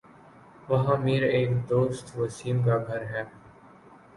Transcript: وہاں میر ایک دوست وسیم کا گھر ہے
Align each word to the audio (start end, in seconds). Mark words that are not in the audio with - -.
وہاں 0.69 0.95
میر 1.03 1.23
ایک 1.25 1.49
دوست 1.69 2.05
وسیم 2.17 2.57
کا 2.65 2.77
گھر 2.87 3.01
ہے 3.11 3.23